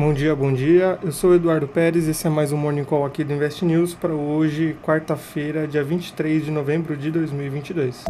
Bom 0.00 0.14
dia, 0.14 0.34
bom 0.34 0.50
dia. 0.50 0.98
Eu 1.02 1.12
sou 1.12 1.34
Eduardo 1.34 1.68
Pérez 1.68 2.08
esse 2.08 2.26
é 2.26 2.30
mais 2.30 2.52
um 2.52 2.56
Morning 2.56 2.84
Call 2.84 3.04
aqui 3.04 3.22
do 3.22 3.34
Invest 3.34 3.62
News 3.66 3.92
para 3.92 4.14
hoje, 4.14 4.74
quarta-feira, 4.82 5.68
dia 5.68 5.84
23 5.84 6.42
de 6.42 6.50
novembro 6.50 6.96
de 6.96 7.10
2022. 7.10 8.06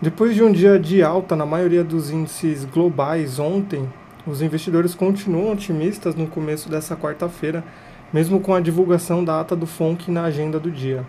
Depois 0.00 0.36
de 0.36 0.44
um 0.44 0.52
dia 0.52 0.78
de 0.78 1.02
alta 1.02 1.34
na 1.34 1.44
maioria 1.44 1.82
dos 1.82 2.08
índices 2.08 2.64
globais 2.64 3.40
ontem, 3.40 3.92
os 4.24 4.40
investidores 4.40 4.94
continuam 4.94 5.54
otimistas 5.54 6.14
no 6.14 6.28
começo 6.28 6.70
dessa 6.70 6.94
quarta-feira, 6.94 7.64
mesmo 8.12 8.38
com 8.38 8.54
a 8.54 8.60
divulgação 8.60 9.24
da 9.24 9.40
ata 9.40 9.56
do 9.56 9.66
FONC 9.66 10.08
na 10.08 10.22
agenda 10.22 10.60
do 10.60 10.70
dia. 10.70 11.04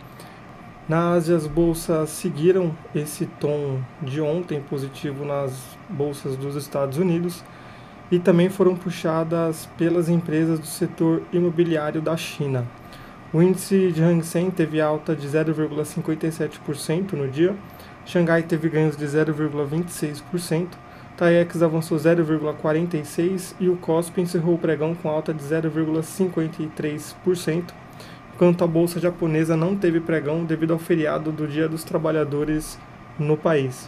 Na 0.89 1.11
Ásia, 1.11 1.35
as 1.35 1.47
bolsas 1.47 2.09
seguiram 2.09 2.75
esse 2.93 3.25
tom 3.25 3.79
de 4.01 4.19
ontem 4.19 4.61
positivo 4.61 5.23
nas 5.23 5.77
bolsas 5.89 6.35
dos 6.35 6.55
Estados 6.55 6.97
Unidos 6.97 7.43
e 8.11 8.19
também 8.19 8.49
foram 8.49 8.75
puxadas 8.75 9.69
pelas 9.77 10.09
empresas 10.09 10.59
do 10.59 10.65
setor 10.65 11.21
imobiliário 11.31 12.01
da 12.01 12.17
China. 12.17 12.67
O 13.31 13.41
índice 13.41 13.93
de 13.93 14.03
Hang 14.03 14.25
Seng 14.25 14.51
teve 14.51 14.81
alta 14.81 15.15
de 15.15 15.25
0,57% 15.25 17.13
no 17.13 17.29
dia, 17.29 17.55
Xangai 18.05 18.43
teve 18.43 18.67
ganhos 18.67 18.97
de 18.97 19.05
0,26%, 19.05 20.67
TAIEX 21.15 21.61
avançou 21.61 21.97
0,46% 21.97 23.55
e 23.59 23.69
o 23.69 23.77
COSP 23.77 24.21
encerrou 24.21 24.55
o 24.55 24.57
pregão 24.57 24.93
com 24.93 25.07
alta 25.07 25.33
de 25.33 25.41
0,53%, 25.43 27.71
enquanto 28.41 28.63
a 28.63 28.67
bolsa 28.67 28.99
japonesa 28.99 29.55
não 29.55 29.75
teve 29.75 29.99
pregão 29.99 30.43
devido 30.43 30.73
ao 30.73 30.79
feriado 30.79 31.31
do 31.31 31.47
Dia 31.47 31.69
dos 31.69 31.83
Trabalhadores 31.83 32.75
no 33.19 33.37
país. 33.37 33.87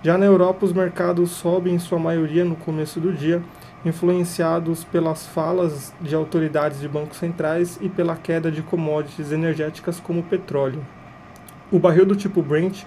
Já 0.00 0.16
na 0.16 0.26
Europa, 0.26 0.64
os 0.64 0.72
mercados 0.72 1.32
sobem 1.32 1.74
em 1.74 1.78
sua 1.80 1.98
maioria 1.98 2.44
no 2.44 2.54
começo 2.54 3.00
do 3.00 3.12
dia, 3.12 3.42
influenciados 3.84 4.84
pelas 4.84 5.26
falas 5.26 5.92
de 6.00 6.14
autoridades 6.14 6.78
de 6.78 6.86
bancos 6.86 7.16
centrais 7.16 7.80
e 7.82 7.88
pela 7.88 8.14
queda 8.14 8.48
de 8.48 8.62
commodities 8.62 9.32
energéticas 9.32 9.98
como 9.98 10.20
o 10.20 10.22
petróleo. 10.22 10.86
O 11.68 11.80
barril 11.80 12.06
do 12.06 12.14
tipo 12.14 12.42
Brent 12.42 12.84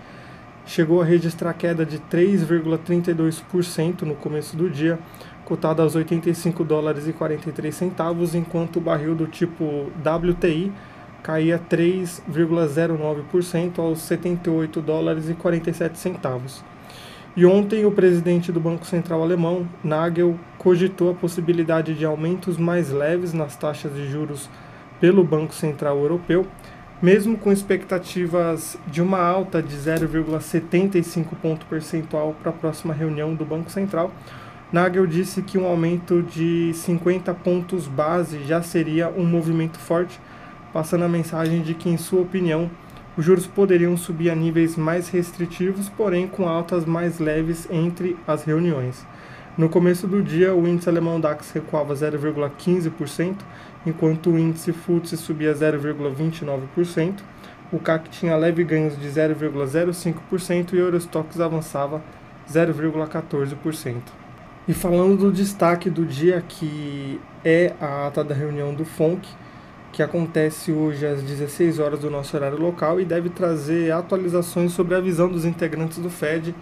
chegou 0.65 1.01
a 1.01 1.05
registrar 1.05 1.53
queda 1.53 1.85
de 1.85 1.99
3,32% 1.99 4.03
no 4.03 4.15
começo 4.15 4.55
do 4.55 4.69
dia, 4.69 4.97
cotado 5.43 5.81
aos 5.81 5.95
85 5.95 6.63
dólares 6.63 7.09
e 7.09 7.11
43 7.11 7.75
centavos, 7.75 8.33
enquanto 8.33 8.77
o 8.77 8.81
barril 8.81 9.13
do 9.13 9.27
tipo 9.27 9.91
WTI 9.97 10.71
caía 11.23 11.57
3,09% 11.57 13.79
aos 13.79 14.01
78 14.01 14.81
dólares 14.81 15.29
e 15.29 15.33
47 15.33 15.97
centavos. 15.97 16.61
E 17.35 17.47
ontem 17.47 17.83
o 17.83 17.91
presidente 17.91 18.51
do 18.51 18.59
Banco 18.59 18.85
Central 18.85 19.23
alemão, 19.23 19.67
Nagel, 19.83 20.39
cogitou 20.59 21.09
a 21.09 21.15
possibilidade 21.15 21.95
de 21.95 22.05
aumentos 22.05 22.57
mais 22.57 22.91
leves 22.91 23.33
nas 23.33 23.55
taxas 23.55 23.95
de 23.95 24.07
juros 24.07 24.47
pelo 24.99 25.23
Banco 25.23 25.55
Central 25.55 25.97
Europeu, 25.97 26.45
mesmo 27.01 27.35
com 27.35 27.51
expectativas 27.51 28.77
de 28.85 29.01
uma 29.01 29.19
alta 29.19 29.63
de 29.63 29.75
0,75 29.75 31.29
ponto 31.41 31.65
percentual 31.65 32.35
para 32.39 32.51
a 32.51 32.53
próxima 32.53 32.93
reunião 32.93 33.33
do 33.33 33.43
Banco 33.43 33.71
Central. 33.71 34.11
Nagel 34.71 35.07
disse 35.07 35.41
que 35.41 35.57
um 35.57 35.65
aumento 35.65 36.21
de 36.21 36.71
50 36.73 37.33
pontos 37.33 37.87
base 37.87 38.43
já 38.43 38.61
seria 38.61 39.09
um 39.09 39.25
movimento 39.25 39.79
forte 39.79 40.19
passando 40.73 41.05
a 41.05 41.09
mensagem 41.09 41.61
de 41.61 41.75
que, 41.75 41.87
em 41.87 41.97
sua 41.97 42.21
opinião, 42.21 42.69
os 43.15 43.23
juros 43.23 43.45
poderiam 43.45 43.95
subir 43.95 44.31
a 44.31 44.35
níveis 44.35 44.75
mais 44.75 45.07
restritivos, 45.07 45.87
porém 45.87 46.27
com 46.27 46.49
altas 46.49 46.83
mais 46.83 47.19
leves 47.19 47.67
entre 47.69 48.17
as 48.27 48.43
reuniões. 48.43 49.05
No 49.55 49.69
começo 49.69 50.07
do 50.07 50.23
dia, 50.23 50.55
o 50.55 50.67
índice 50.67 50.89
alemão 50.89 51.19
DAX 51.19 51.51
recuava 51.51 51.93
0,15%, 51.93 53.35
enquanto 53.85 54.31
o 54.31 54.39
índice 54.39 54.73
FTSE 54.73 55.15
subia 55.15 55.53
0,29%, 55.53 57.19
o 57.71 57.79
CAC 57.79 58.09
tinha 58.09 58.35
leve 58.35 58.63
ganhos 58.63 58.99
de 58.99 59.07
0,05% 59.07 60.73
e 60.73 60.77
o 60.77 60.79
Eurostox 60.79 61.39
avançava 61.39 62.01
0,14%. 62.51 63.95
E 64.67 64.73
falando 64.73 65.17
do 65.17 65.31
destaque 65.31 65.89
do 65.89 66.05
dia, 66.05 66.43
que 66.47 67.19
é 67.43 67.73
a 67.79 68.07
ata 68.07 68.23
da 68.23 68.33
reunião 68.33 68.73
do 68.73 68.85
FONC, 68.85 69.27
que 69.93 70.01
acontece 70.01 70.71
hoje 70.71 71.05
às 71.05 71.21
16 71.21 71.77
horas 71.77 71.99
do 71.99 72.09
nosso 72.09 72.35
horário 72.35 72.59
local 72.59 72.99
e 72.99 73.05
deve 73.05 73.29
trazer 73.29 73.91
atualizações 73.91 74.71
sobre 74.71 74.95
a 74.95 74.99
visão 74.99 75.29
dos 75.29 75.45
integrantes 75.45 75.99
do 75.99 76.09
Fed 76.09 76.53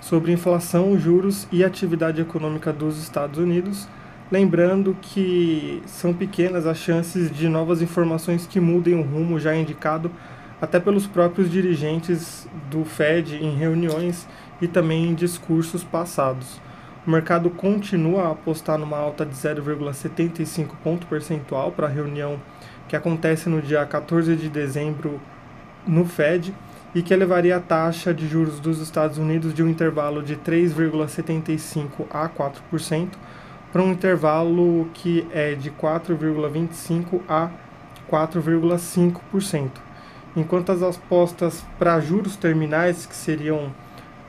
sobre 0.00 0.32
inflação, 0.32 0.98
juros 0.98 1.46
e 1.52 1.62
atividade 1.62 2.20
econômica 2.20 2.72
dos 2.72 3.00
Estados 3.00 3.38
Unidos. 3.38 3.88
Lembrando 4.32 4.96
que 5.00 5.80
são 5.86 6.12
pequenas 6.12 6.66
as 6.66 6.76
chances 6.78 7.30
de 7.30 7.48
novas 7.48 7.80
informações 7.80 8.48
que 8.48 8.58
mudem 8.58 8.94
o 8.94 9.02
rumo 9.02 9.38
já 9.38 9.54
indicado 9.54 10.10
até 10.60 10.80
pelos 10.80 11.06
próprios 11.06 11.48
dirigentes 11.48 12.48
do 12.68 12.84
Fed 12.84 13.36
em 13.36 13.54
reuniões 13.54 14.26
e 14.60 14.66
também 14.66 15.10
em 15.10 15.14
discursos 15.14 15.84
passados. 15.84 16.60
O 17.06 17.10
mercado 17.10 17.50
continua 17.50 18.24
a 18.24 18.30
apostar 18.30 18.78
numa 18.78 18.96
alta 18.96 19.26
de 19.26 19.34
0,75 19.34 20.70
ponto 20.82 21.06
percentual 21.06 21.70
para 21.70 21.86
a 21.86 21.90
reunião 21.90 22.40
que 22.88 22.96
acontece 22.96 23.48
no 23.48 23.60
dia 23.62 23.84
14 23.84 24.36
de 24.36 24.48
dezembro 24.48 25.20
no 25.86 26.04
Fed 26.04 26.54
e 26.94 27.02
que 27.02 27.14
elevaria 27.14 27.56
a 27.56 27.60
taxa 27.60 28.12
de 28.12 28.28
juros 28.28 28.60
dos 28.60 28.80
Estados 28.80 29.18
Unidos 29.18 29.54
de 29.54 29.62
um 29.62 29.68
intervalo 29.68 30.22
de 30.22 30.36
3,75% 30.36 32.06
a 32.10 32.28
4% 32.28 33.08
para 33.72 33.82
um 33.82 33.92
intervalo 33.92 34.88
que 34.92 35.26
é 35.32 35.54
de 35.54 35.70
4,25% 35.70 37.20
a 37.28 37.50
4,5%. 38.10 39.70
Enquanto 40.36 40.72
as 40.72 40.82
apostas 40.82 41.64
para 41.78 41.98
juros 42.00 42.36
terminais, 42.36 43.06
que 43.06 43.14
seriam 43.14 43.72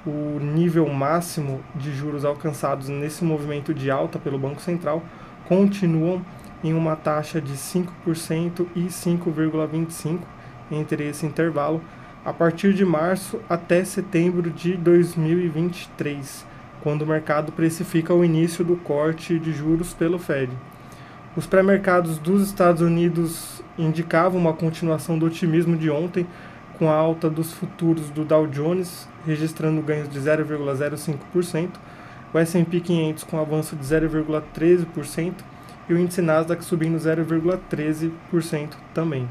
o 0.06 0.40
nível 0.40 0.88
máximo 0.90 1.62
de 1.76 1.94
juros 1.94 2.26
alcançados 2.26 2.90
nesse 2.90 3.24
movimento 3.24 3.74
de 3.74 3.90
alta 3.90 4.20
pelo 4.20 4.38
Banco 4.38 4.62
Central, 4.62 5.02
continuam 5.48 6.22
em 6.64 6.74
uma 6.74 6.96
taxa 6.96 7.42
de 7.42 7.54
5% 7.54 8.68
e 8.76 8.86
5,25% 8.86 10.20
entre 10.72 11.08
esse 11.08 11.26
intervalo 11.26 11.82
a 12.26 12.32
partir 12.32 12.74
de 12.74 12.86
março 12.86 13.40
até 13.50 13.84
setembro 13.84 14.50
de 14.50 14.78
2023, 14.78 16.46
quando 16.82 17.02
o 17.02 17.08
mercado 17.08 17.52
precifica 17.52 18.14
o 18.14 18.24
início 18.24 18.64
do 18.64 18.78
corte 18.78 19.38
de 19.38 19.52
juros 19.52 19.94
pelo 19.94 20.18
Fed. 20.18 20.52
Os 21.36 21.46
pré-mercados 21.46 22.18
dos 22.18 22.44
Estados 22.44 22.82
Unidos 22.82 23.62
indicavam 23.78 24.40
uma 24.40 24.54
continuação 24.54 25.20
do 25.20 25.26
otimismo 25.26 25.76
de 25.76 25.90
ontem, 25.90 26.26
com 26.78 26.90
a 26.90 26.96
alta 26.96 27.30
dos 27.30 27.52
futuros 27.52 28.10
do 28.10 28.24
Dow 28.24 28.48
Jones 28.48 29.08
registrando 29.26 29.82
ganhos 29.82 30.10
de 30.10 30.20
0,05%, 30.20 31.70
o 32.34 32.40
S&P 32.40 32.80
500 32.80 33.24
com 33.24 33.40
avanço 33.40 33.76
de 33.76 33.84
0,13% 33.84 35.34
e 35.88 35.94
o 35.94 35.98
índice 35.98 36.22
Nasdaq 36.22 36.64
subindo 36.64 36.98
0,13% 36.98 38.12
também. 38.94 39.30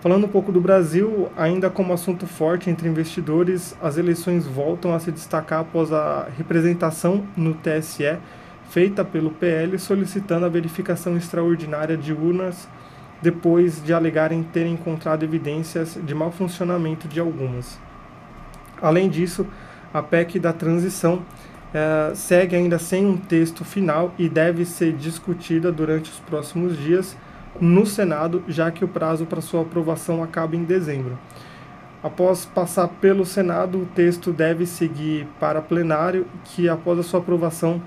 Falando 0.00 0.24
um 0.24 0.28
pouco 0.28 0.50
do 0.50 0.60
Brasil, 0.60 1.28
ainda 1.36 1.68
como 1.68 1.92
assunto 1.92 2.26
forte 2.26 2.70
entre 2.70 2.88
investidores, 2.88 3.76
as 3.82 3.98
eleições 3.98 4.46
voltam 4.46 4.94
a 4.94 4.98
se 4.98 5.12
destacar 5.12 5.60
após 5.60 5.92
a 5.92 6.26
representação 6.38 7.26
no 7.36 7.52
TSE 7.52 8.18
feita 8.70 9.04
pelo 9.04 9.30
PL 9.30 9.78
solicitando 9.78 10.46
a 10.46 10.48
verificação 10.48 11.16
extraordinária 11.16 11.96
de 11.96 12.12
urnas 12.12 12.68
depois 13.20 13.82
de 13.84 13.92
alegarem 13.92 14.42
terem 14.42 14.72
encontrado 14.72 15.22
evidências 15.22 15.98
de 16.02 16.14
mau 16.14 16.30
funcionamento 16.30 17.06
de 17.06 17.20
algumas. 17.20 17.78
Além 18.80 19.10
disso, 19.10 19.46
a 19.92 20.02
PEC 20.02 20.38
da 20.38 20.52
transição 20.52 21.22
é, 21.72 22.12
segue 22.14 22.56
ainda 22.56 22.78
sem 22.78 23.06
um 23.06 23.16
texto 23.16 23.64
final 23.64 24.12
e 24.18 24.28
deve 24.28 24.64
ser 24.64 24.92
discutida 24.92 25.70
durante 25.70 26.10
os 26.10 26.18
próximos 26.18 26.76
dias 26.76 27.16
no 27.60 27.84
Senado, 27.86 28.42
já 28.48 28.70
que 28.70 28.84
o 28.84 28.88
prazo 28.88 29.26
para 29.26 29.40
sua 29.40 29.62
aprovação 29.62 30.22
acaba 30.22 30.56
em 30.56 30.64
dezembro. 30.64 31.18
Após 32.02 32.46
passar 32.46 32.88
pelo 32.88 33.26
Senado, 33.26 33.82
o 33.82 33.86
texto 33.86 34.32
deve 34.32 34.64
seguir 34.64 35.26
para 35.38 35.60
plenário, 35.60 36.26
que 36.44 36.68
após 36.68 36.98
a 36.98 37.02
sua 37.02 37.20
aprovação 37.20 37.82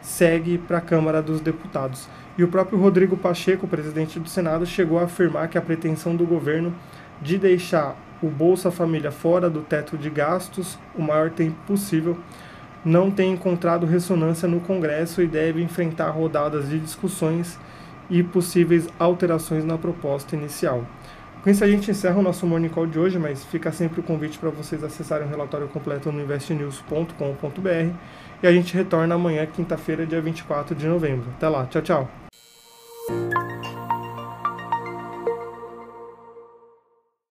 segue 0.00 0.58
para 0.58 0.78
a 0.78 0.80
Câmara 0.80 1.22
dos 1.22 1.40
Deputados. 1.40 2.08
E 2.36 2.42
o 2.42 2.48
próprio 2.48 2.78
Rodrigo 2.78 3.16
Pacheco, 3.16 3.68
presidente 3.68 4.18
do 4.18 4.28
Senado, 4.28 4.66
chegou 4.66 4.98
a 4.98 5.04
afirmar 5.04 5.48
que 5.48 5.56
a 5.56 5.62
pretensão 5.62 6.16
do 6.16 6.26
governo 6.26 6.74
de 7.20 7.38
deixar 7.38 7.96
o 8.20 8.28
Bolsa 8.28 8.70
Família 8.70 9.12
fora 9.12 9.48
do 9.48 9.60
teto 9.60 9.96
de 9.96 10.10
gastos 10.10 10.76
o 10.96 11.02
maior 11.02 11.30
tempo 11.30 11.56
possível 11.66 12.18
não 12.84 13.10
tem 13.10 13.32
encontrado 13.32 13.86
ressonância 13.86 14.48
no 14.48 14.60
Congresso 14.60 15.22
e 15.22 15.26
deve 15.26 15.62
enfrentar 15.62 16.10
rodadas 16.10 16.68
de 16.68 16.78
discussões 16.78 17.58
e 18.10 18.22
possíveis 18.22 18.88
alterações 18.98 19.64
na 19.64 19.78
proposta 19.78 20.34
inicial. 20.36 20.84
Com 21.42 21.50
isso 21.50 21.64
a 21.64 21.68
gente 21.68 21.90
encerra 21.90 22.18
o 22.18 22.22
nosso 22.22 22.46
Morning 22.46 22.68
Call 22.68 22.86
de 22.86 22.98
hoje, 22.98 23.18
mas 23.18 23.44
fica 23.44 23.72
sempre 23.72 24.00
o 24.00 24.02
convite 24.02 24.38
para 24.38 24.50
vocês 24.50 24.84
acessarem 24.84 25.26
o 25.26 25.30
relatório 25.30 25.66
completo 25.68 26.12
no 26.12 26.20
investnews.com.br 26.20 27.94
e 28.42 28.46
a 28.46 28.52
gente 28.52 28.74
retorna 28.74 29.14
amanhã, 29.14 29.44
quinta-feira, 29.46 30.06
dia 30.06 30.20
24 30.20 30.74
de 30.74 30.86
novembro. 30.86 31.26
Até 31.36 31.48
lá, 31.48 31.66
tchau, 31.66 31.82
tchau. 31.82 32.21